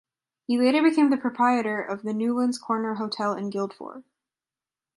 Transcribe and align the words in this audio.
He 0.47 0.57
later 0.57 0.81
became 0.81 1.11
the 1.11 1.17
proprietor 1.17 1.79
of 1.79 2.01
the 2.01 2.11
Newlands 2.11 2.57
Corner 2.57 2.95
Hotel 2.95 3.35
in 3.35 3.51
Guildford. 3.51 4.03